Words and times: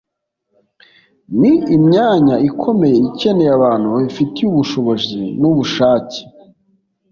ni 1.39 1.53
imyanya 1.75 2.35
ikomeye 2.49 2.97
ikeneye 3.09 3.51
abantu 3.57 3.85
babifitiye 3.93 4.47
ubushobozi 4.49 5.19
n’ubushake 5.39 6.19